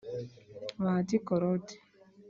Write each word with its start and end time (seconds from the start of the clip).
Bahati 0.83 1.15
Claude 1.25 1.73